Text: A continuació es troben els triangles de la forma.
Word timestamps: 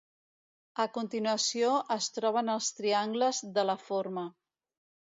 A 0.83 0.85
continuació 0.95 1.75
es 1.99 2.09
troben 2.17 2.51
els 2.57 2.71
triangles 2.81 3.45
de 3.61 3.71
la 3.73 3.79
forma. 3.89 4.27